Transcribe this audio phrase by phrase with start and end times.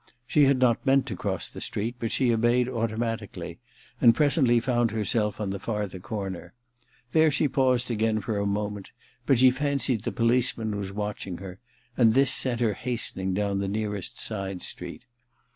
[0.25, 3.59] She had not meant to cross the street, but she obeyed automatically,
[4.01, 6.53] and presently found her self on the farther corner.
[7.11, 8.89] There she paused again for a moment;
[9.27, 11.59] but she fancied the policeman was watching her,
[11.95, 15.05] and this sent her hastening down the nearest side street.